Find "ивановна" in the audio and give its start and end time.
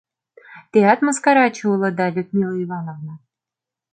2.63-3.15